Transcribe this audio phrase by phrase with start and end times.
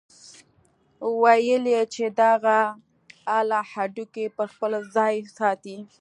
[1.23, 2.59] ويل يې چې دغه
[3.37, 5.77] اله هډوکي پر خپل ځاى ساتي.